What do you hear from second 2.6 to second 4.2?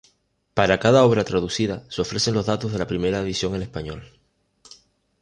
de la primera edición en español.